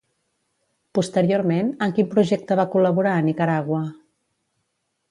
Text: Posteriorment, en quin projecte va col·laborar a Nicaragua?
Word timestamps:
Posteriorment, 0.99 1.69
en 1.87 1.93
quin 1.99 2.09
projecte 2.15 2.59
va 2.61 2.67
col·laborar 2.77 3.13
a 3.19 3.23
Nicaragua? 3.31 3.85